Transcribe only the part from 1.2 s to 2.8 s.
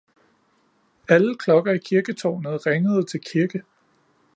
klokker i kirketårnet